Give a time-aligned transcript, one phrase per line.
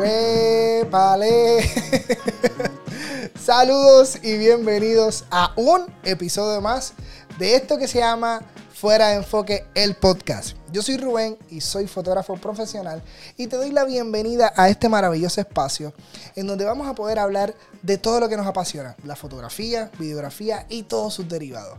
[0.00, 1.60] ¡Huepale!
[3.38, 6.94] Saludos y bienvenidos a un episodio más
[7.38, 8.40] de esto que se llama
[8.72, 10.56] Fuera de Enfoque, el podcast.
[10.72, 13.02] Yo soy Rubén y soy fotógrafo profesional
[13.36, 15.92] y te doy la bienvenida a este maravilloso espacio
[16.34, 20.64] en donde vamos a poder hablar de todo lo que nos apasiona, la fotografía, videografía
[20.70, 21.76] y todos sus derivados.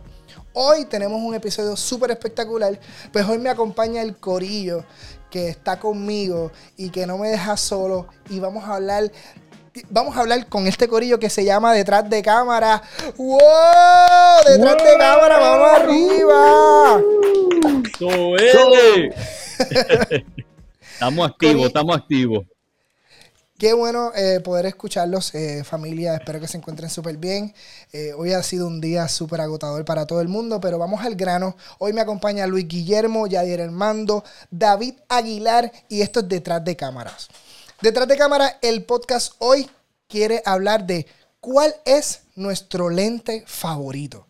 [0.52, 2.78] Hoy tenemos un episodio súper espectacular,
[3.12, 4.84] pues hoy me acompaña el Corillo
[5.32, 9.10] que está conmigo y que no me deja solo y vamos a hablar
[9.88, 12.82] vamos a hablar con este corillo que se llama Detrás de Cámara.
[13.16, 13.38] ¡Wow!
[14.46, 17.00] Detrás de cámara, vamos arriba.
[20.92, 22.46] estamos activos, estamos activos.
[23.62, 26.16] Qué bueno eh, poder escucharlos, eh, familia.
[26.16, 27.54] Espero que se encuentren súper bien.
[27.92, 31.14] Eh, hoy ha sido un día súper agotador para todo el mundo, pero vamos al
[31.14, 31.56] grano.
[31.78, 37.28] Hoy me acompaña Luis Guillermo, Yadier Hermando, David Aguilar y esto es Detrás de Cámaras.
[37.80, 39.70] Detrás de Cámara, el podcast hoy
[40.08, 41.06] quiere hablar de
[41.38, 44.26] cuál es nuestro lente favorito.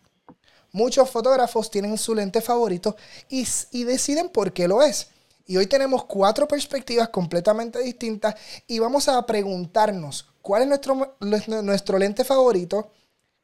[0.71, 2.95] Muchos fotógrafos tienen su lente favorito
[3.29, 5.07] y, y deciden por qué lo es.
[5.45, 8.35] Y hoy tenemos cuatro perspectivas completamente distintas
[8.67, 11.15] y vamos a preguntarnos cuál es nuestro,
[11.63, 12.91] nuestro lente favorito,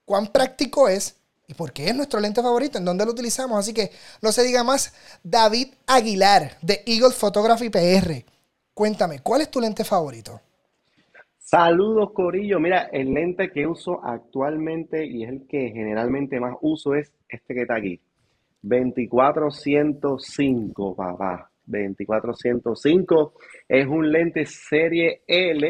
[0.05, 3.59] cuán práctico es y por qué es nuestro lente favorito, en dónde lo utilizamos.
[3.59, 8.23] Así que no se diga más, David Aguilar de Eagle Photography PR.
[8.73, 10.39] Cuéntame, ¿cuál es tu lente favorito?
[11.39, 12.59] Saludos, Corillo.
[12.59, 17.55] Mira, el lente que uso actualmente y es el que generalmente más uso es este
[17.55, 17.99] que está aquí.
[18.61, 21.49] 2405, papá.
[21.69, 23.33] 2405.
[23.67, 25.67] Es un lente serie L,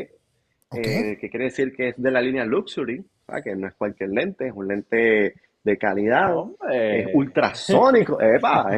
[0.71, 3.03] eh, que quiere decir que es de la línea Luxury,
[3.43, 5.33] que no es cualquier lente, es un lente
[5.63, 6.33] de calidad,
[6.71, 8.19] es ultrasónico.
[8.21, 8.69] ¡Epa!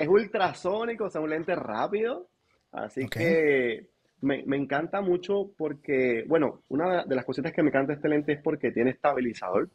[0.00, 2.28] es ultrasónico, o sea, un lente rápido.
[2.72, 3.88] Así que
[4.20, 8.32] me, me, encanta mucho porque, bueno, una de las cositas que me encanta este lente
[8.32, 9.68] es porque tiene estabilizador.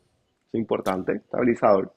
[0.52, 1.94] Es importante, estabilizador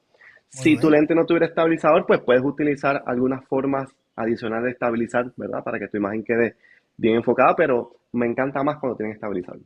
[0.49, 5.63] si tu lente no tuviera estabilizador, pues puedes utilizar algunas formas adicionales de estabilizar, ¿verdad?
[5.63, 6.55] Para que tu imagen quede
[6.97, 9.61] bien enfocada, pero me encanta más cuando tiene estabilizador.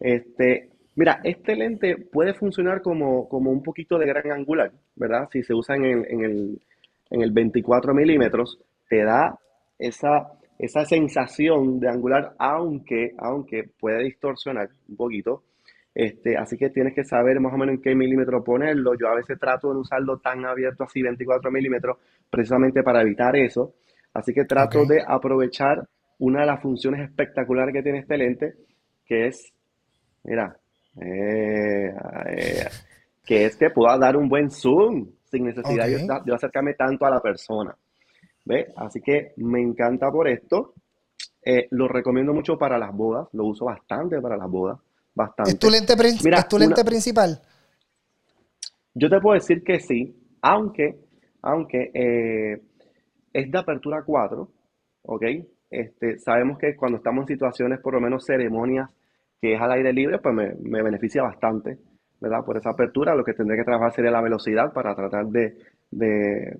[0.00, 5.28] Este, mira, este lente puede funcionar como, un poquito de gran angular, ¿verdad?
[5.30, 6.62] Si se usa en el, en el,
[7.10, 8.58] en el 24 milímetros,
[8.88, 9.38] te da
[9.78, 15.42] esa, esa sensación de angular, aunque, aunque puede distorsionar un poquito.
[15.94, 18.94] Este, así que tienes que saber más o menos en qué milímetro ponerlo.
[18.98, 23.74] Yo a veces trato de usarlo tan abierto así, 24 milímetros, precisamente para evitar eso.
[24.12, 25.86] Así que trato de aprovechar
[26.18, 28.54] una de las funciones espectaculares que tiene este lente,
[29.06, 29.52] que es,
[30.24, 30.56] mira,
[31.00, 31.92] eh,
[32.26, 32.68] eh,
[33.24, 37.20] que es que pueda dar un buen zoom sin necesidad de, acercarme tanto a la
[37.20, 37.74] persona.
[38.44, 38.66] ¿Ve?
[38.76, 40.74] Así que me encanta por esto.
[41.44, 44.78] Eh, lo recomiendo mucho para las bodas, lo uso bastante para las bodas
[45.14, 45.52] bastante.
[45.52, 45.94] ¿Es tu lente,
[46.48, 47.40] tu lente principal?
[48.94, 50.96] Yo te puedo decir que sí, aunque,
[51.42, 52.62] aunque eh,
[53.32, 54.48] es de apertura 4,
[55.02, 55.24] ¿ok?
[55.70, 58.88] Este, sabemos que cuando estamos en situaciones, por lo menos ceremonias,
[59.40, 61.78] que es al aire libre, pues me, beneficia bastante,
[62.20, 62.44] ¿verdad?
[62.44, 65.56] Por esa apertura, lo que tendré que trabajar sería la velocidad para tratar de,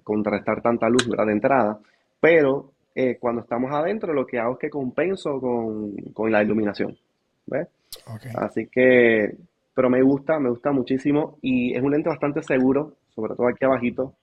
[0.02, 1.26] contrarrestar tanta luz, ¿verdad?
[1.26, 1.78] De entrada.
[2.20, 6.96] Pero eh, cuando estamos adentro, lo que hago es que compenso con, con la iluminación,
[7.46, 7.68] ¿ves?
[8.36, 9.36] Así que,
[9.74, 13.64] pero me gusta, me gusta muchísimo y es un lente bastante seguro, sobre todo aquí
[13.64, 14.14] abajito,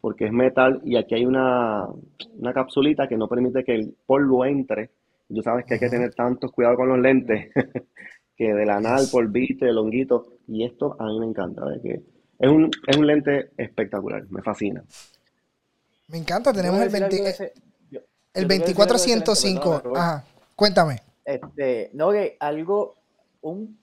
[0.00, 1.86] porque es metal y aquí hay una,
[2.36, 4.90] una capsulita que no permite que el polvo entre.
[5.28, 7.50] Tú sabes que hay que tener tanto cuidado con los lentes,
[8.36, 12.02] que de la nada el polvito, el honguito, y esto a mí me encanta, que
[12.38, 14.82] es un, es un lente espectacular, me fascina.
[16.08, 17.52] Me encanta, tenemos el, 20,
[18.34, 19.82] el 2405.
[19.94, 20.24] Ajá,
[20.56, 21.02] cuéntame.
[21.24, 22.97] Este, no, que algo
[23.40, 23.78] un,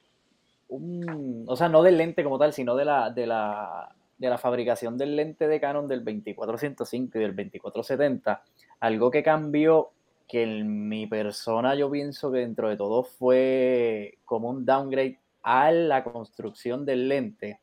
[0.70, 4.38] un, o sea, no del lente como tal, sino de la, de la, de la
[4.38, 8.44] fabricación del lente de Canon del 2405 y del 2470,
[8.80, 9.92] algo que cambió
[10.28, 15.72] que en mi persona yo pienso que dentro de todo fue como un downgrade a
[15.72, 17.60] la construcción del lente,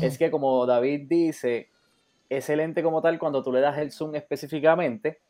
[0.00, 1.70] es que como David dice,
[2.28, 5.20] ese lente como tal, cuando tú le das el zoom específicamente,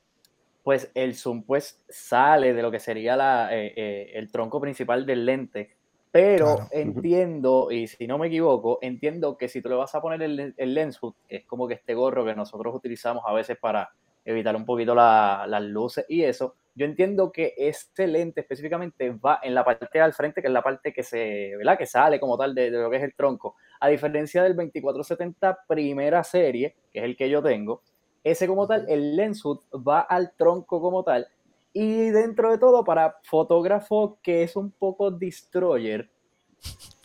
[0.63, 5.07] pues el zoom pues sale de lo que sería la, eh, eh, el tronco principal
[5.07, 5.71] del lente
[6.13, 10.23] pero entiendo, y si no me equivoco, entiendo que si tú le vas a poner
[10.23, 13.57] el, el lens hood, que es como que este gorro que nosotros utilizamos a veces
[13.57, 13.91] para
[14.25, 19.55] evitar un poquito las luces y eso, yo entiendo que este lente específicamente va en
[19.55, 21.79] la parte al frente, que es la parte que se, ¿verdad?
[21.79, 23.57] Que sale como tal de, de, lo que es el tronco.
[23.81, 27.83] A diferencia del 2470 primera serie, que es el que yo tengo,
[28.23, 31.27] ese como tal, el lens hood va al tronco como tal
[31.73, 36.11] Y dentro de todo, para fotógrafo que es un poco destroyer,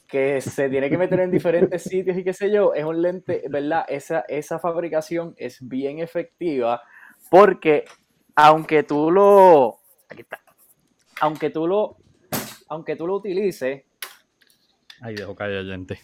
[0.07, 3.43] que se tiene que meter en diferentes sitios y qué sé yo, es un lente,
[3.49, 3.85] ¿verdad?
[3.87, 6.81] Esa, esa fabricación es bien efectiva
[7.29, 7.85] porque
[8.35, 9.79] aunque tú lo...
[10.09, 10.39] Aquí está.
[11.21, 11.97] Aunque tú lo...
[12.69, 13.83] Aunque tú lo utilices...
[15.01, 15.99] Ahí dejo caer gente.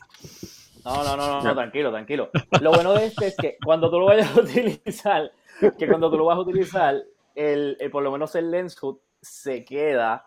[0.86, 2.30] No, no, no, no, tranquilo, tranquilo.
[2.62, 5.31] Lo bueno de este es que cuando tú lo vayas a utilizar,
[5.77, 7.01] que cuando tú lo vas a utilizar,
[7.35, 10.25] el, por lo menos el lens hood se queda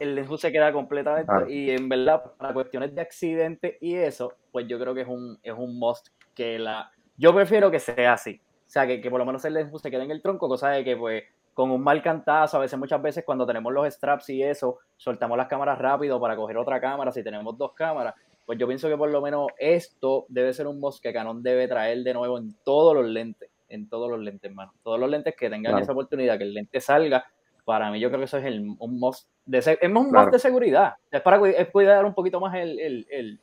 [0.00, 4.66] el lens se queda completamente y en verdad para cuestiones de accidente y eso, pues
[4.66, 6.90] yo creo que es un, es un must que la...
[7.16, 8.40] Yo prefiero que sea así.
[8.66, 10.82] O sea, que, por lo menos el lens se quede en el tronco, cosa de
[10.82, 11.22] que pues
[11.52, 15.38] con un mal cantazo, a veces muchas veces cuando tenemos los straps y eso, soltamos
[15.38, 18.14] las cámaras rápido para coger otra cámara si tenemos dos cámaras.
[18.44, 21.68] Pues yo pienso que por lo menos esto debe ser un must que Canon debe
[21.68, 24.72] traer de nuevo en todos los lentes, en todos los lentes, hermano.
[24.82, 27.24] Todos los lentes que tengan esa oportunidad, que el lente salga
[27.64, 30.94] para mí yo creo que eso es el, un must de, es un de seguridad.
[31.10, 33.40] Es para cuidar un poquito más el, el,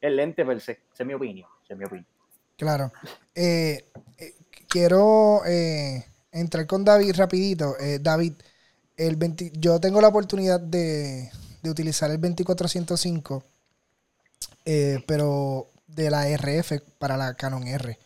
[0.00, 0.72] el, lente per se.
[0.72, 1.48] Esa es mi opinión.
[1.68, 2.06] es mi opinión.
[2.56, 2.92] Claro.
[3.34, 3.84] Eh,
[4.18, 4.34] eh,
[4.68, 7.74] quiero eh, entrar con David rapidito.
[8.00, 8.34] David,
[8.96, 9.18] el
[9.58, 11.30] yo tengo la oportunidad de,
[11.62, 13.42] de utilizar el 2405,
[15.06, 17.98] pero de la RF para la Canon R.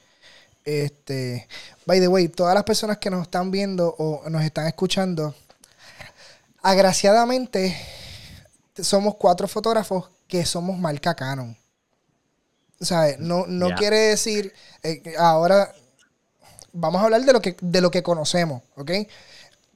[0.67, 1.49] Este,
[1.87, 5.35] by the way, todas las personas que nos están viendo o nos están escuchando,
[6.69, 7.77] Agraciadamente,
[8.75, 11.57] somos cuatro fotógrafos que somos marca Canon.
[12.81, 13.21] ¿Sabes?
[13.21, 14.53] No, no quiere decir.
[14.83, 15.73] Eh, ahora
[16.73, 18.91] vamos a hablar de lo que, de lo que conocemos, ¿ok?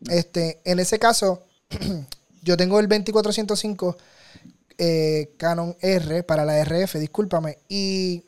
[0.08, 1.44] Este, en ese caso,
[2.42, 3.96] yo tengo el 2405
[4.76, 8.24] eh, Canon R para la RF, discúlpame, y,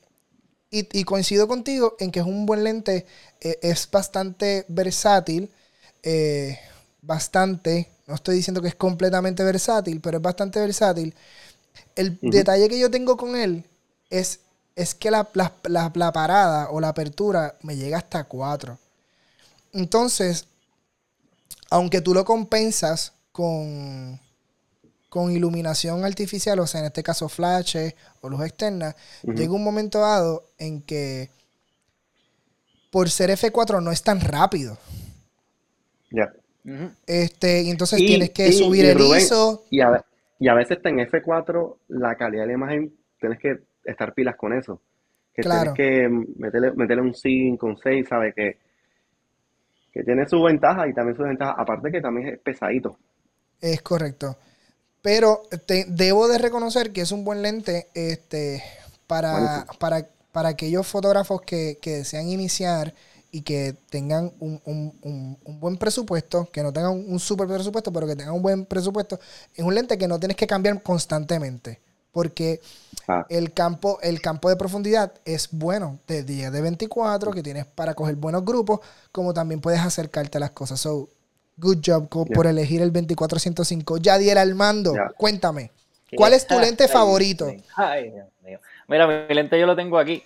[0.73, 3.07] y, coincido contigo en que es un buen lente,
[3.41, 5.51] eh, es bastante versátil,
[7.03, 11.15] bastante no estoy diciendo que es completamente versátil, pero es bastante versátil.
[11.95, 13.65] El detalle que yo tengo con él
[14.11, 14.41] es,
[14.77, 18.79] es que la, parada o la apertura me llega hasta 4.
[19.73, 20.47] Entonces,
[21.71, 24.21] aunque tú lo compensas con,
[25.13, 27.77] con iluminación artificial, o sea, en este caso flash
[28.23, 31.29] o luz externa, llega un momento dado en que
[32.91, 34.79] por ser F4 no es tan rápido.
[36.11, 36.33] Ya.
[37.07, 39.67] Este, y entonces tienes que subir el ISO.
[39.69, 40.03] Y a,
[40.39, 44.55] y a veces en F4 la calidad de la imagen tienes que estar pilas con
[44.55, 44.81] eso.
[45.35, 48.35] Que tienes que meterle, un 5, un 6, ¿sabes?
[48.35, 48.57] Que,
[49.93, 51.55] que tiene su ventaja y también su ventaja.
[51.59, 52.97] Aparte que también es pesadito.
[53.61, 54.39] Es correcto.
[55.03, 58.63] Pero te, debo de reconocer que es un buen lente este,
[59.09, 62.95] para, para, para aquellos fotógrafos que, que desean iniciar
[63.35, 68.07] y que tengan un, un, un, buen presupuesto, que no tengan un super presupuesto, pero
[68.07, 69.19] que tengan un buen presupuesto,
[69.55, 71.81] es un lente que no tienes que cambiar constantemente.
[72.13, 72.61] Porque
[73.09, 73.25] ah.
[73.31, 77.95] el, campo, el campo de profundidad es bueno, de 10 de 24, que tienes para
[77.95, 78.81] coger buenos grupos,
[79.13, 80.79] como también puedes acercarte a las cosas.
[80.79, 81.09] So,
[81.57, 83.99] good job por elegir el 2405.
[83.99, 85.71] Yadier Armando, mando cuéntame,
[86.17, 87.53] ¿cuál es tu lente favorito?
[87.77, 88.61] Ay, Dios mío.
[88.89, 90.23] Mira, mi lente yo lo tengo aquí.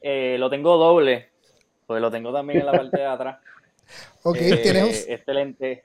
[0.00, 1.34] Eh, lo tengo doble
[1.86, 3.38] pues lo tengo también en la parte de atrás.
[4.22, 5.84] ok, eh, tienes Este lente.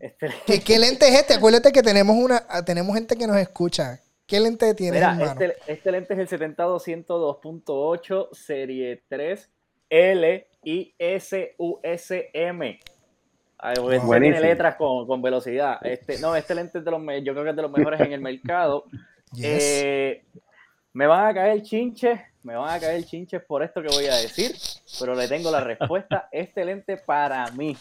[0.00, 1.34] Este ¿Qué, lente es este?
[1.34, 4.00] Acuérdate que tenemos una, tenemos gente que nos escucha.
[4.26, 9.50] ¿Qué lente tienes, Mira, este, este, lente es el 70202.8 Serie 3
[9.88, 12.78] L I S U S M.
[13.60, 15.84] Este tiene letras con, con, velocidad.
[15.84, 18.12] Este, no, este lente es de los yo creo que es de los mejores en
[18.12, 18.84] el mercado.
[19.42, 20.22] Eh,
[20.92, 24.16] me van a caer chinches me van a caer chinches por esto que voy a
[24.16, 24.52] decir,
[24.98, 26.30] pero le tengo la respuesta.
[26.32, 27.76] Este lente para mí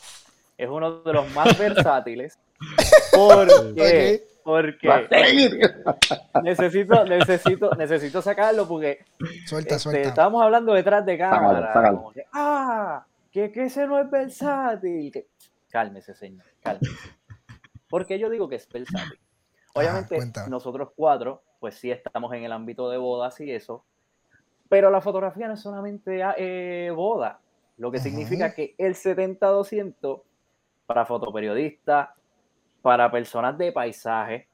[0.57, 2.38] es uno de los más versátiles.
[3.13, 5.07] Porque, porque
[6.43, 9.05] necesito, necesito, necesito sacarlo porque
[9.46, 10.10] suelta, este, suelta.
[10.10, 11.72] estábamos hablando detrás de cámara.
[12.34, 15.25] ah, que, que, ese no es versátil.
[15.69, 17.09] Cálmese, señor, cálmese.
[17.89, 19.19] Porque yo digo que es versátil.
[19.74, 20.17] Obviamente,
[20.50, 23.86] nosotros cuatro, pues sí estamos en el ámbito de bodas y eso,
[24.69, 27.39] pero la fotografía no es solamente ah, eh, boda,
[27.77, 30.24] lo que significa que el 70-200
[30.88, 32.09] para fotoperiodistas,
[32.81, 34.47] para personas de paisaje,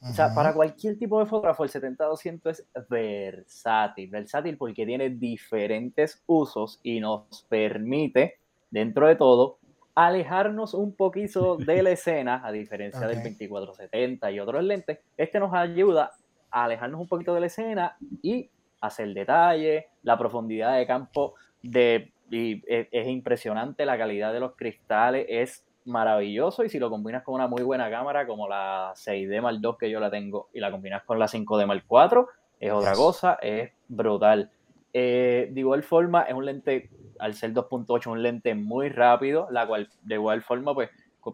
[0.00, 4.10] o sea, para cualquier tipo de fotógrafo, el 70-200 es versátil.
[4.10, 8.38] Versátil porque tiene diferentes usos y nos permite,
[8.70, 9.58] dentro de todo,
[9.94, 14.98] alejarnos un poquito de la escena, a diferencia del 2470 y otros lentes.
[15.16, 16.10] Este nos ayuda
[16.50, 22.12] a alejarnos un poquito de la escena y hacer detalle, la profundidad de campo de
[22.30, 27.22] y es, es, impresionante, la calidad de los cristales es maravilloso y si lo combinas
[27.22, 30.60] con una muy buena cámara como la 6D Mark II que yo la tengo y
[30.60, 32.26] la combinas con la 5D Mark IV,
[32.58, 34.50] es otra cosa, es brutal.
[34.96, 39.66] Eh, de igual forma, es un lente, al ser 2.8, un lente muy rápido, la
[39.66, 40.88] cual de igual forma, pues,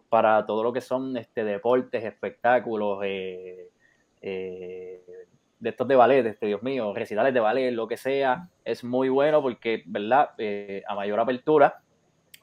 [0.09, 3.69] para todo lo que son este, deportes, espectáculos, eh,
[4.23, 5.05] eh,
[5.59, 9.11] de estos de ballet, este, Dios mío, recitales de ballet, lo que sea, es muy
[9.11, 10.31] bueno porque, ¿verdad?
[10.89, 11.83] a mayor apertura,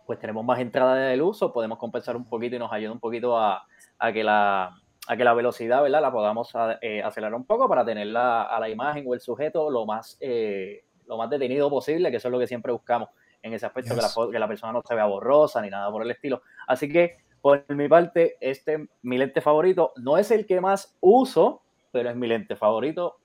[0.05, 3.37] pues tenemos más entrada de uso, podemos compensar un poquito y nos ayuda un poquito
[3.37, 3.65] a,
[4.13, 4.75] que la
[5.09, 6.01] a que la velocidad, ¿verdad?
[6.01, 9.85] La podamos eh, acelerar un poco para tenerla a la imagen o el sujeto lo
[9.85, 13.09] más, eh, lo más detenido posible, que eso es lo que siempre buscamos
[13.41, 16.01] en ese aspecto, que, la, que, la, persona no se vea borrosa ni nada por
[16.01, 16.41] el estilo.
[16.67, 21.61] Así que, por mi parte, este, mi lente favorito, no es el que más uso,
[21.91, 23.19] pero es mi lente favorito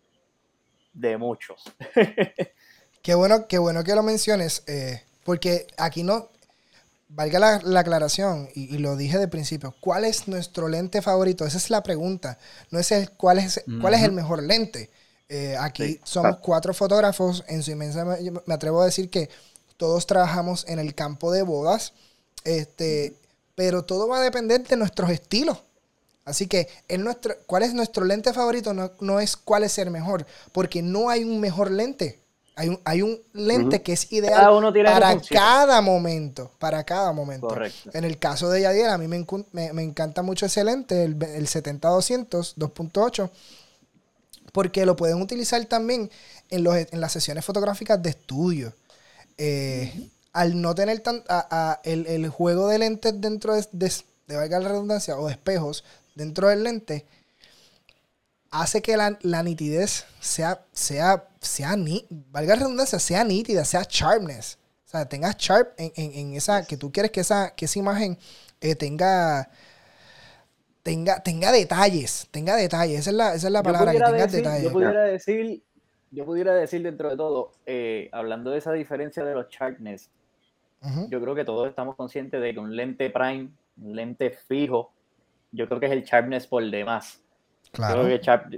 [0.92, 1.64] de muchos.
[3.02, 6.28] qué bueno, qué bueno que lo menciones, eh, porque aquí no,
[7.08, 11.44] valga la, aclaración, y, lo dije de principio, ¿cuál es nuestro lente favorito?
[11.46, 12.38] Esa es la pregunta.
[12.70, 14.90] No es el cuál es, cuál es el mejor lente.
[15.34, 19.30] Eh, aquí somos cuatro fotógrafos, en su inmensa me atrevo a decir que
[19.78, 21.94] todos trabajamos en el campo de bodas,
[22.44, 23.14] este,
[23.54, 25.56] pero todo va a depender de nuestros estilos.
[26.26, 29.90] Así que el nuestro, cuál es nuestro lente favorito no, no es cuál es el
[29.90, 32.20] mejor, porque no hay un mejor lente.
[32.54, 36.50] Hay un, hay un lente que es ideal para cada momento.
[36.58, 37.56] Para cada momento.
[37.94, 39.24] En el caso de Yadier, a mí me,
[39.72, 43.30] me, encanta mucho ese lente, el, el 70-200, 2.8,
[44.52, 46.10] porque lo pueden utilizar también
[46.50, 48.74] en, los, en las sesiones fotográficas de estudio.
[49.38, 51.24] Eh, al no tener tan,
[51.84, 53.92] el, juego de lentes dentro de, de,
[54.28, 57.04] de valga la redundancia, o de espejos dentro del lente,
[58.52, 64.58] hace que la, nitidez sea, sea, sea, ni, valga la redundancia, sea nítida, sea sharpness.
[64.86, 68.18] O sea, tengas sharp en, esa, que tú quieres que esa, que esa imagen
[68.60, 69.50] eh, tenga,
[70.82, 73.00] tenga, tenga detalles, tenga detalles.
[73.00, 74.64] Esa es la, esa es la palabra, que tenga detalles.
[74.64, 75.62] Yo pudiera decir,
[76.10, 80.10] yo pudiera decir dentro de todo, eh, hablando de esa diferencia de los sharpness,
[81.08, 84.92] yo creo que todos estamos conscientes de que un lente prime, un lente fijo,
[85.52, 87.22] yo creo que es el sharpness por demás.
[87.70, 88.02] Claro.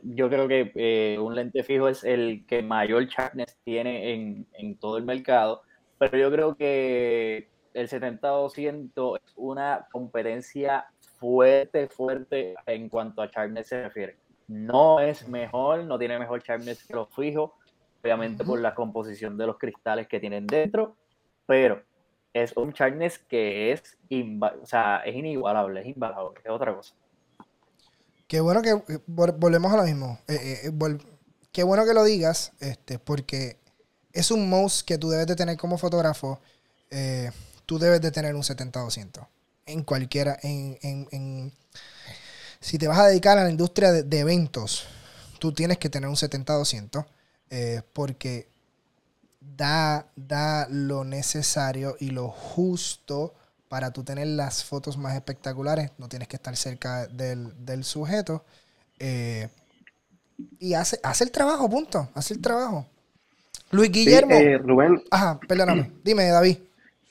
[0.02, 4.96] Yo creo que, eh, un lente fijo es el que mayor sharpness tiene en, todo
[4.96, 5.62] el mercado,
[5.98, 10.86] pero yo creo que el 70-200 es una competencia
[11.24, 14.16] fuerte, fuerte en cuanto a sharpness se refiere.
[14.46, 17.52] No es mejor, no tiene mejor sharpness que los fijos,
[18.02, 20.96] obviamente por la composición de los cristales que tienen dentro,
[21.46, 21.82] pero
[22.34, 26.94] es un sharpness que es, o sea, es inigualable, es invalable, es otra cosa.
[28.28, 30.18] Qué bueno que eh, volvemos a lo mismo.
[30.28, 30.98] Eh, eh,
[31.52, 33.56] qué bueno que lo digas, este, porque
[34.12, 36.38] es un mouse que tú debes de tener como fotógrafo.
[37.64, 39.26] tú debes de tener un 70-200.
[39.66, 41.52] En cualquiera, en, en,
[42.60, 44.86] si te vas a dedicar a la industria de, eventos,
[45.38, 47.06] tú tienes que tener un 70-200
[47.92, 48.48] porque
[49.40, 53.34] da, da lo necesario y lo justo
[53.68, 58.44] para tú tener las fotos más espectaculares, no tienes que estar cerca del, sujeto.
[58.98, 59.48] Eh,
[60.60, 62.08] y hace, hace el trabajo, punto.
[62.14, 62.86] Hace el trabajo.
[63.70, 64.34] Luis Guillermo.
[64.34, 65.02] Eh, Rubén.
[65.10, 65.90] Ajá, perdóname.
[66.04, 66.58] Dime, David.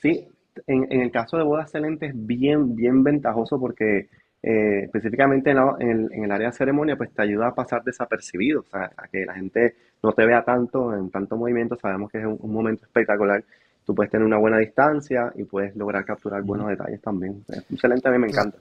[0.00, 0.26] Sí,
[0.66, 4.08] en, el caso de bodas excelentes es bien, bien ventajoso porque
[4.42, 8.90] eh, específicamente en, el, área de ceremonia, pues te ayuda a pasar desapercibido, o sea,
[8.96, 11.76] a que la gente no te vea tanto en tanto movimiento.
[11.76, 13.42] Sabemos que es un momento espectacular
[13.84, 17.44] tú puedes tener una buena distancia y puedes lograr capturar buenos detalles también.
[17.70, 18.58] Excelente, a mí me encanta.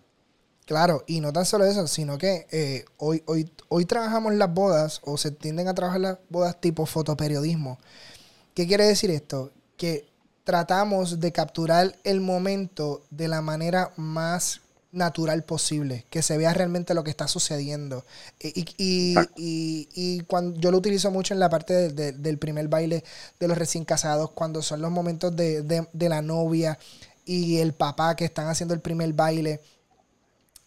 [0.66, 5.02] Claro, y no tan solo eso, sino que eh, hoy, hoy, hoy trabajamos las bodas
[5.04, 7.80] o se tienden a trabajar las bodas tipo fotoperiodismo.
[8.54, 9.52] ¿Qué quiere decir esto?
[9.78, 10.06] Que
[10.44, 14.62] tratamos de capturar el momento de la manera más
[14.94, 18.06] natural posible, que se vea realmente lo que está sucediendo.
[18.40, 23.04] Y, y, y, cuando yo lo utilizo mucho en la parte del primer baile
[23.40, 26.78] de los recién casados, cuando son los momentos de, la novia
[27.26, 29.62] y el papá que están haciendo el primer baile.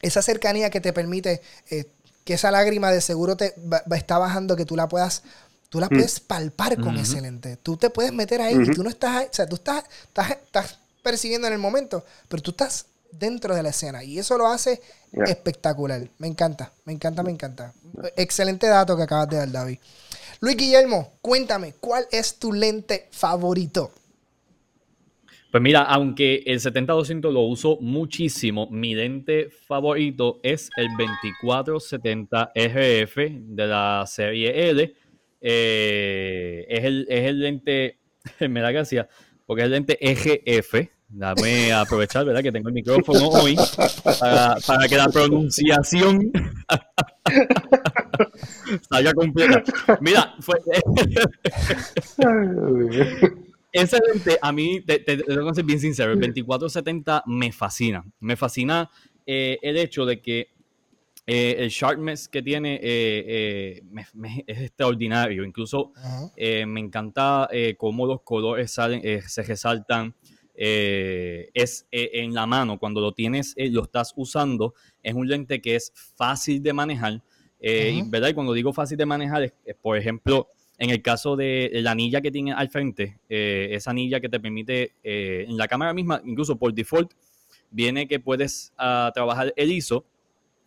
[0.01, 1.41] Esa cercanía que te permite
[1.71, 1.85] eh,
[2.25, 3.55] que esa lágrima de seguro te
[3.93, 5.23] está bajando, que tú la puedas
[5.69, 5.91] tú la mm.
[5.91, 7.57] puedes palpar con ese lente.
[7.57, 10.31] Tú te puedes meter ahí y tú no estás, ahí, o sea, tú estás, estás,
[10.31, 14.05] estás percibiendo en el momento, pero tú estás dentro de la escena.
[14.05, 14.81] Y eso lo hace
[15.13, 16.09] espectacular.
[16.19, 17.73] Me encanta, me encanta, me encanta.
[18.17, 19.79] Excelente dato que acabas de dar, David.
[20.41, 23.91] Luis Guillermo, cuéntame, ¿cuál es tu lente favorito?
[25.51, 33.17] Pues mira, aunque el 70-200 lo uso muchísimo, mi lente favorito es el 2470 RF
[33.17, 34.95] de la serie L.
[35.41, 37.99] Eh, es, el, es el lente,
[38.49, 39.09] me da gracia,
[39.47, 40.89] porque es el lente EGF.
[41.09, 42.43] Dame aprovechar, ¿verdad?
[42.43, 43.55] Que tengo el micrófono hoy
[44.19, 46.33] para, para que la pronunciación
[48.91, 49.63] salga completa.
[50.01, 50.57] Mira, fue...
[53.73, 58.05] ese lente, a mí, te, te, tengo que ser bien sincero, el 2470 me fascina.
[58.19, 58.91] Me fascina
[59.27, 60.56] eh, el hecho de que
[61.29, 65.45] eh, el sharpness que tiene eh, eh, me, me, es extraordinario.
[65.45, 65.93] Incluso
[66.37, 70.15] me encanta cómo los colores salen, se resaltan.
[70.55, 75.93] es en la mano, cuando lo tienes, lo estás usando, es un lente que es
[76.17, 77.23] fácil de manejar.
[77.61, 78.29] y, ¿verdad?
[78.29, 82.21] y cuando digo fácil de manejar, es, por ejemplo, en el caso de la anilla
[82.21, 86.73] que tiene al frente, esa anilla que te permite en la cámara misma, incluso por
[86.73, 87.13] default,
[87.71, 90.07] viene que puedes uh, trabajar el ISO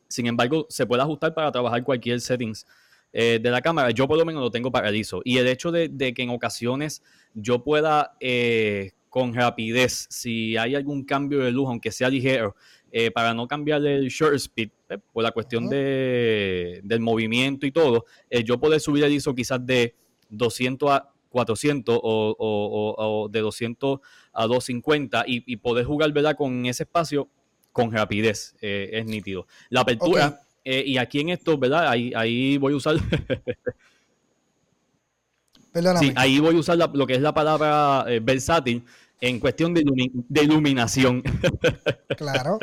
[0.09, 2.65] sin embargo, se puede ajustar para trabajar cualquier settings
[3.13, 3.91] eh, de la cámara.
[3.91, 5.21] Yo por lo menos lo tengo para ISO.
[5.23, 11.03] Y el hecho de, que en ocasiones yo pueda eh, con rapidez, si hay algún
[11.05, 12.55] cambio de luz, aunque sea ligero,
[12.91, 14.69] eh, para no cambiar el shutter speed,
[15.13, 18.05] por la cuestión de, del movimiento y todo,
[18.43, 19.93] yo poder subir el ISO quizás de
[20.29, 23.99] 200 a 400 o, de 200
[24.33, 26.35] a 250 y, y poder jugar ¿verdad?
[26.35, 27.29] con ese espacio
[27.79, 29.47] con rapidez, eh, es nítido.
[29.69, 31.87] La apertura, eh, y aquí en esto, ¿verdad?
[31.87, 32.97] Ahí, ahí voy a usar...
[35.71, 36.07] Perdóname.
[36.07, 38.83] Sí, ahí voy a usar lo que es la palabra eh, versátil
[39.21, 39.81] en cuestión de,
[40.41, 41.23] iluminación.
[42.17, 42.59] Claro.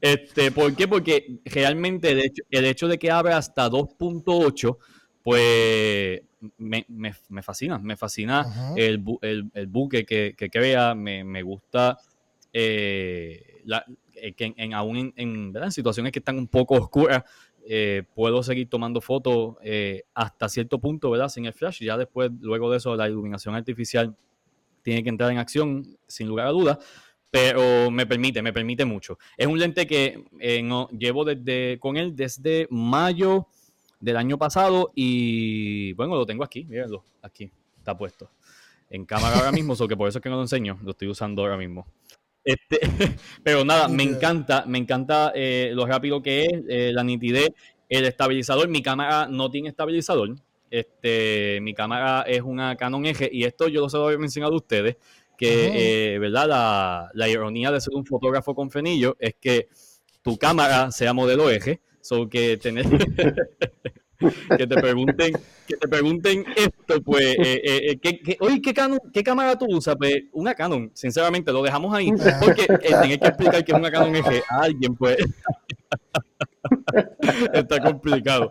[0.00, 0.88] Este, ¿Por qué?
[0.88, 4.78] Porque realmente el hecho, el hecho de que abre hasta 2.8,
[5.22, 6.22] pues
[6.56, 11.98] me, me, fascina, me fascina el, el, buque que, que crea, me, me gusta
[12.52, 17.24] eh, que en, aún en, situaciones que están un poco oscuras,
[17.64, 21.28] eh, puedo seguir tomando fotos eh, hasta cierto punto, ¿verdad?
[21.28, 21.80] Sin el flash.
[21.80, 24.16] Ya después, luego de eso, la iluminación artificial
[24.82, 26.78] tiene que entrar en acción, sin lugar a dudas.
[27.30, 29.18] Pero me permite, me permite mucho.
[29.36, 30.22] Es un lente que
[30.62, 33.46] no, llevo desde, con él desde mayo
[34.00, 38.28] del año pasado y bueno, lo tengo aquí, mírenlo, aquí, está puesto
[38.92, 41.08] en cámara ahora mismo, so que por eso es que no lo enseño, lo estoy
[41.08, 41.86] usando ahora mismo.
[42.44, 42.80] Este,
[43.44, 47.50] pero nada, me encanta, me encanta eh, lo rápido que es, eh, la nitidez,
[47.88, 48.68] el estabilizador.
[48.68, 50.34] Mi cámara no tiene estabilizador.
[50.70, 54.54] Este, mi cámara es una Canon Eje y esto yo lo se lo había mencionado
[54.54, 54.96] a ustedes,
[55.36, 56.48] que, eh, ¿verdad?
[56.48, 59.68] La, la, ironía de ser un fotógrafo con frenillo es que
[60.22, 62.86] tu cámara sea modelo eje, so que tener
[64.58, 65.32] que te pregunten,
[65.66, 68.74] que te pregunten esto, pues, eh, eh, eh ¿qué, oye, ¿qué,
[69.12, 69.96] ¿qué cámara tú usas?
[69.96, 73.90] Pues una Canon, sinceramente, lo dejamos ahí, porque eh, tienes que explicar que es una
[73.90, 75.16] Canon eje a alguien, pues,
[77.52, 78.50] está complicado.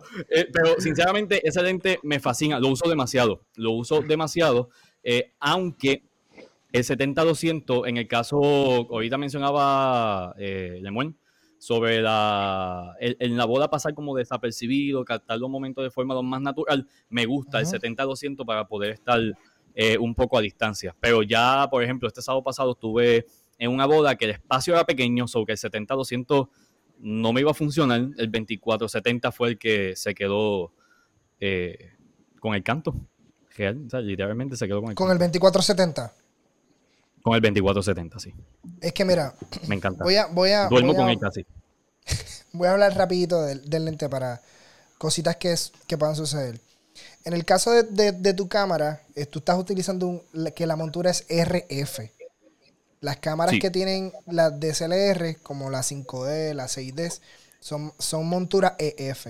[0.52, 4.70] pero, sinceramente, ese lente me fascina, lo uso demasiado, lo uso demasiado,
[5.40, 6.02] aunque
[6.72, 11.14] el 70-200, en el caso, ahorita mencionaba eh, Lemuel,
[11.62, 16.40] sobre la, en la boda pasar como desapercibido, captar los momentos de forma lo más
[16.40, 19.20] natural, me gusta el 70-200 para poder estar
[19.72, 20.92] eh, un poco a distancia.
[20.98, 23.26] Pero ya, por ejemplo, este sábado pasado estuve
[23.60, 26.48] en una boda que el espacio era pequeño, sobre que el 70-200
[26.98, 30.72] no me iba a funcionar, el 24-70 fue el que se quedó
[31.38, 31.92] eh,
[32.40, 32.96] con el canto.
[33.56, 36.21] Real, o sea, literalmente se quedó con el ¿Con el 2470?
[37.22, 38.34] Con el 2470, sí.
[38.80, 39.34] Es que mira.
[39.68, 40.04] Me encanta.
[40.04, 41.46] Voy a, voy a, Duermo con él casi.
[42.52, 44.42] Voy a hablar rapidito del, lente para
[44.98, 46.60] cositas que, es, que puedan suceder.
[47.24, 50.22] En el caso de, tu cámara, eh, tú estás utilizando
[50.54, 52.10] que la montura es RF.
[53.00, 57.20] Las cámaras que tienen las DSLR, como la 5D, la 6D,
[57.58, 59.26] son, son monturas EF.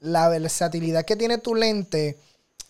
[0.00, 2.16] La versatilidad que tiene tu lente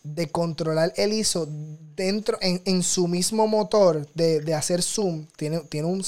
[0.04, 1.48] de controlar el ISO
[1.96, 6.04] dentro, en, su mismo motor, de, hacer zoom, tiene, tiene un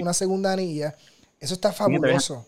[0.00, 0.94] una segunda anilla.
[1.38, 2.46] Eso está fabuloso.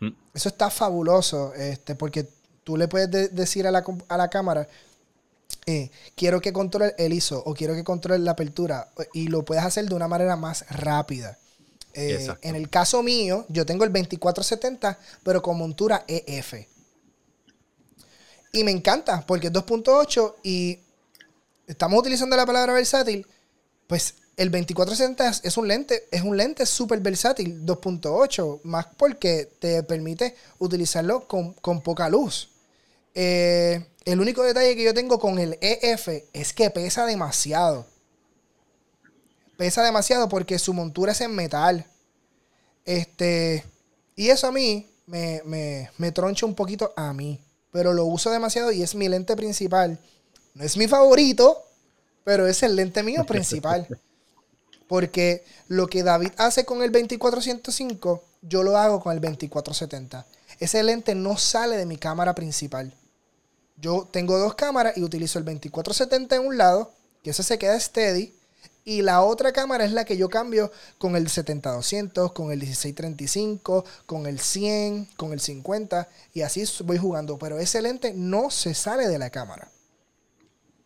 [0.00, 0.08] Mm.
[0.34, 2.26] Eso está fabuloso, este, porque
[2.64, 4.66] tú le puedes decir a la, a la cámara,
[5.66, 9.64] eh, quiero que controle el ISO o quiero que controle la apertura y lo puedes
[9.64, 11.38] hacer de una manera más rápida.
[11.92, 16.54] Eh, en el caso mío, yo tengo el 2470, pero con montura EF.
[18.56, 20.78] Y me encanta porque es 2.8 y
[21.66, 23.26] estamos utilizando la palabra versátil.
[23.86, 29.82] Pues el 2460 es un lente, es un lente súper versátil, 2.8, más porque te
[29.82, 32.48] permite utilizarlo con, poca luz.
[33.14, 37.84] Eh, el único detalle que yo tengo con el EF es que pesa demasiado.
[39.58, 41.84] Pesa demasiado porque su montura es en metal.
[42.86, 43.66] Este,
[44.14, 47.42] y eso a mí me, me, me troncha un poquito a mí
[47.76, 49.98] pero lo uso demasiado y es mi lente principal.
[50.54, 51.62] No es mi favorito,
[52.24, 53.86] pero es el lente mío principal.
[54.88, 60.24] Porque lo que David hace con el 2405, yo lo hago con el 2470.
[60.58, 62.94] Ese lente no sale de mi cámara principal.
[63.76, 67.78] Yo tengo dos cámaras y utilizo el 2470 en un lado, que ese se queda
[67.78, 68.32] steady,
[68.88, 73.84] y la otra cámara es la que yo cambio con el 70-200, con el 1635,
[74.06, 77.36] con el 100, con el 50 y así voy jugando.
[77.36, 79.68] Pero ese lente no se sale de la cámara.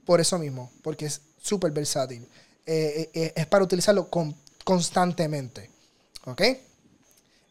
[0.06, 2.26] Por eso mismo, porque es súper versátil.
[2.64, 4.08] Eh, eh, eh, es para utilizarlo
[4.64, 5.68] constantemente.
[6.24, 6.40] ¿Ok?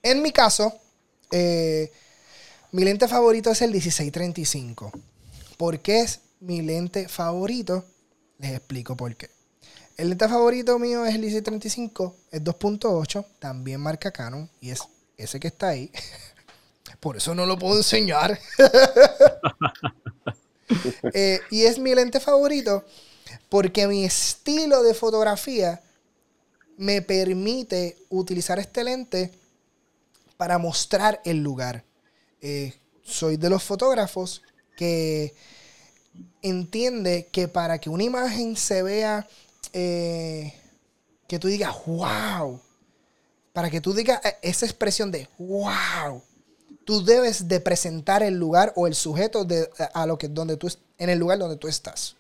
[0.01, 0.73] En mi caso,
[2.71, 4.91] mi lente favorito es el 1635.
[5.57, 7.85] ¿Por qué es mi lente favorito?
[8.39, 9.38] Les explico por qué.
[9.99, 14.79] El lente favorito mío es el 1635, es 2.8, también marca Canon y es
[15.17, 15.91] ese que está ahí.
[17.01, 18.39] Por eso no lo puedo enseñar.
[21.15, 22.85] Eh, y es mi lente favorito
[23.49, 25.81] porque mi estilo de fotografía
[26.77, 29.31] me permite utilizar este lente
[30.37, 31.83] para mostrar el lugar.
[32.39, 34.43] Eh, soy de los fotógrafos
[34.77, 35.33] que
[36.43, 39.27] entiende que para que una imagen se vea
[39.73, 40.53] eh,
[41.27, 42.59] que tú digas, wow.
[43.53, 46.21] Para que tú digas eh, esa expresión de wow.
[46.85, 50.67] Tú debes de presentar el lugar o el sujeto de, a lo que donde tú
[50.97, 52.15] en el lugar donde tú estás.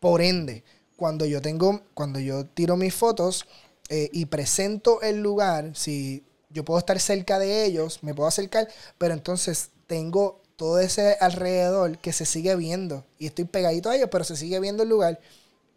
[0.00, 0.64] Por ende,
[0.96, 3.44] cuando yo tengo, cuando yo tiro mis fotos
[3.88, 8.68] eh, y presento el lugar, si yo puedo estar cerca de ellos, me puedo acercar,
[8.98, 14.08] pero entonces tengo todo ese alrededor que se sigue viendo y estoy pegadito a ellos,
[14.10, 15.20] pero se sigue viendo el lugar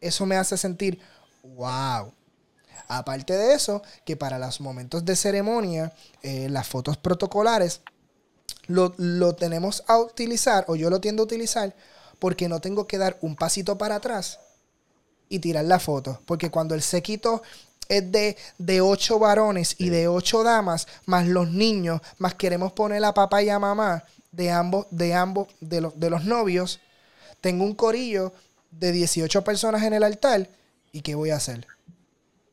[0.01, 0.99] eso me hace sentir,
[1.43, 2.13] wow.
[2.87, 7.81] Aparte de eso, que para los momentos de ceremonia, eh, las fotos protocolares,
[8.67, 11.75] lo, tenemos a utilizar, o yo lo tiendo a utilizar,
[12.19, 14.39] porque no tengo que dar un pasito para atrás
[15.27, 16.21] y tirar la foto.
[16.25, 17.41] Porque cuando el sequito
[17.87, 23.03] es de, de ocho varones y de ocho damas, más los niños, más queremos poner
[23.03, 26.79] a papá y a mamá de ambos, de ambos, de los, de los novios,
[27.41, 28.33] tengo un corillo
[28.71, 30.49] de 18 personas en el altar,
[30.91, 31.65] ¿y qué voy a hacer?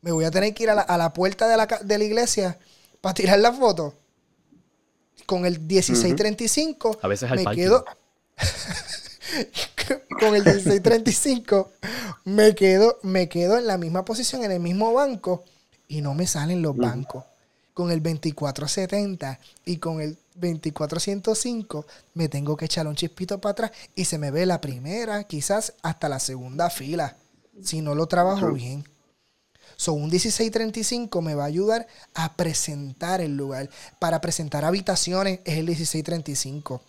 [0.03, 2.59] ¿Me voy a tener que ir a la, puerta de la, de la, iglesia
[3.01, 3.95] para tirar la foto?
[5.27, 7.85] Con el 1635 a veces me quedo...
[10.21, 11.73] con el 1635
[12.25, 15.45] me quedo, me quedo en la misma posición, en el mismo banco,
[15.89, 17.25] y no me salen los bancos.
[17.73, 23.73] Con el 2470 y con el 2405 me tengo que echar un chispito para atrás
[23.95, 27.17] y se me ve la primera, quizás hasta la segunda fila,
[27.63, 28.85] si no lo trabajo bien.
[29.77, 33.69] So, un 1635 me va a ayudar a presentar el lugar.
[33.99, 36.81] Para presentar habitaciones es el 1635.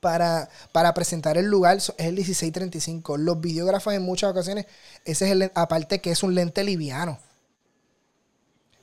[0.00, 3.16] Para, para presentar el lugar es el 1635.
[3.16, 4.66] Los videógrafos en muchas ocasiones,
[5.06, 7.18] ese es el, aparte que es un lente liviano.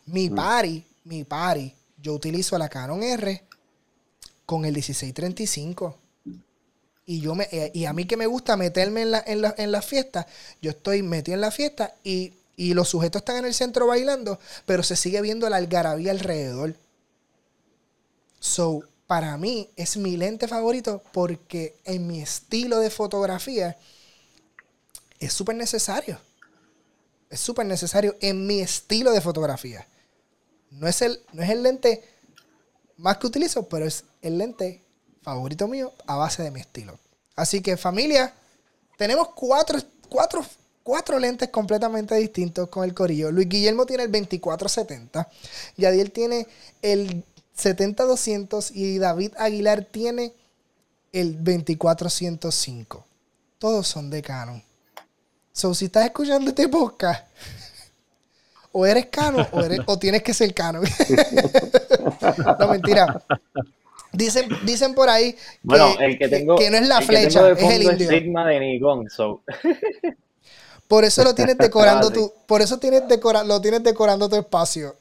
[0.07, 0.35] Mi mm.
[0.35, 3.48] pari, mi pari, yo utilizo la Canon R
[4.49, 5.95] con el 1635.
[7.05, 9.53] Y, yo me, eh, y a mí que me gusta meterme en la, en la,
[9.59, 10.25] en la fiesta,
[10.59, 14.39] yo estoy metido en la fiesta y, y los sujetos están en el centro bailando,
[14.65, 16.73] pero se sigue viendo la algarabía alrededor.
[18.39, 23.77] So, para mí es mi lente favorito porque en mi estilo de fotografía
[25.19, 26.19] es súper necesario.
[27.29, 29.87] Es súper necesario en mi estilo de fotografía.
[30.71, 32.03] No es, el, no es el lente
[32.99, 34.81] más que utilizo, pero es el lente
[35.21, 36.99] favorito mío a base de mi estilo.
[37.35, 38.33] Así que familia,
[38.97, 40.45] tenemos cuatro, cuatro,
[40.83, 43.31] cuatro lentes completamente distintos con el corillo.
[43.31, 45.29] Luis Guillermo tiene el 2470,
[45.77, 46.47] Yadiel tiene
[46.81, 47.23] el
[47.57, 50.33] 70-200 y David Aguilar tiene
[51.11, 53.05] el 2405.
[53.57, 54.63] Todos son de Canon.
[55.51, 57.27] So, si estás escuchando este podcast,
[58.71, 59.47] o eres Canon
[59.85, 60.83] o, tienes que ser Canon.
[62.59, 63.21] no, mentira.
[64.11, 68.09] Dicen, dicen por ahí que, no es la flecha, es el indio.
[68.09, 69.07] Sigma de Nikon,
[70.87, 74.95] Por eso lo tienes decorando tu, por eso tienes decora, lo tienes decorando tu espacio.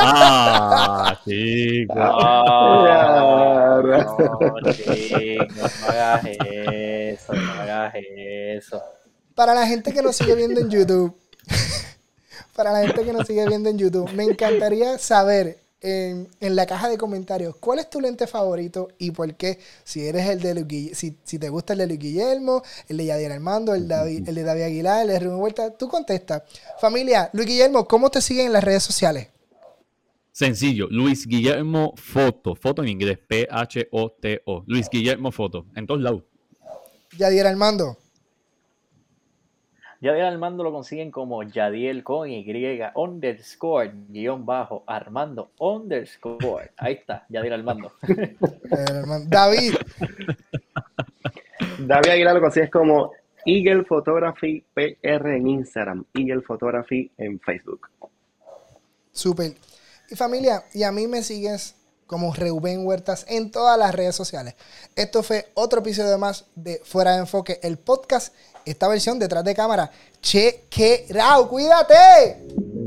[0.00, 8.82] Ah, sí, ah, no, chico, no hagas eso, no hagas eso.
[9.34, 11.16] Para la gente que nos sigue viendo en YouTube,
[12.56, 16.88] para la gente que nos sigue viendo en YouTube, me encantaría saber en, la caja
[16.88, 19.58] de comentarios cuál es tu lente favorito y por qué.
[19.84, 23.06] Si eres el de Luis, si, si te gusta el de Luis Guillermo, el de
[23.06, 26.44] Yadier Armando, el, el de David Aguilar, el de Rubén Vuelta, tú contesta.
[26.80, 29.28] Familia, Luis Guillermo, ¿cómo te siguen en las redes sociales?
[30.32, 34.64] Sencillo, Luis Guillermo Foto, foto en inglés, P-H-O-T-O.
[34.66, 36.22] Luis Guillermo Foto, en todos lados.
[37.18, 37.98] Yadier Armando.
[40.04, 42.44] Yadiel Armando lo consiguen como Yadiel con Y
[42.94, 46.72] underscore guion bajo Armando underscore.
[46.76, 47.90] Ahí está, Yadiel Armando.
[49.28, 49.76] David.
[51.78, 53.12] David Aguilar lo consigues como
[53.46, 57.88] Eagle Photography PR en Instagram, Eagle Photography en Facebook.
[59.10, 59.54] Súper.
[60.10, 64.54] Y familia, y a mí me sigues como Reuben Huertas en todas las redes sociales.
[64.96, 69.54] Esto fue otro episodio más de Fuera de Enfoque, el podcast, esta versión detrás de
[69.54, 69.90] cámara.
[71.20, 72.83] Out, cuídate.